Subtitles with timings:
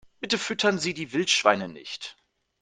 [0.19, 2.17] Bitte füttern Sie die Wildschweine nicht!